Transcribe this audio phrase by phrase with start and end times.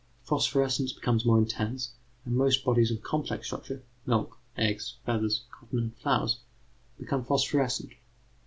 [0.23, 1.91] Phosphorescence becomes more intense,
[2.25, 6.39] and most bodies of complex structure milk, eggs, feathers, cotton, and flowers
[6.97, 7.91] become phosphorescent.